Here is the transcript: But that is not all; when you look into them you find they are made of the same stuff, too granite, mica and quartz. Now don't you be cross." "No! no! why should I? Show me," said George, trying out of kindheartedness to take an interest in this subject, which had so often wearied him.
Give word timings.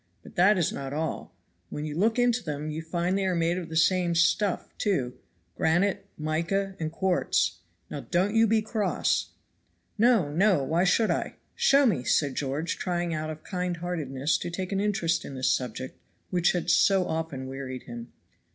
But 0.23 0.33
that 0.33 0.57
is 0.57 0.71
not 0.71 0.93
all; 0.93 1.31
when 1.69 1.85
you 1.85 1.95
look 1.95 2.17
into 2.17 2.43
them 2.43 2.71
you 2.71 2.81
find 2.81 3.15
they 3.15 3.25
are 3.27 3.35
made 3.35 3.59
of 3.59 3.69
the 3.69 3.75
same 3.75 4.15
stuff, 4.15 4.75
too 4.79 5.13
granite, 5.55 6.07
mica 6.17 6.75
and 6.79 6.91
quartz. 6.91 7.59
Now 7.87 7.99
don't 8.09 8.33
you 8.33 8.47
be 8.47 8.63
cross." 8.63 9.29
"No! 9.99 10.31
no! 10.33 10.63
why 10.63 10.85
should 10.85 11.11
I? 11.11 11.35
Show 11.53 11.85
me," 11.85 12.03
said 12.03 12.33
George, 12.33 12.79
trying 12.79 13.13
out 13.13 13.29
of 13.29 13.43
kindheartedness 13.43 14.39
to 14.39 14.49
take 14.49 14.71
an 14.71 14.79
interest 14.79 15.23
in 15.23 15.35
this 15.35 15.51
subject, 15.53 15.99
which 16.31 16.53
had 16.53 16.71
so 16.71 17.05
often 17.05 17.45
wearied 17.45 17.83
him. 17.83 18.11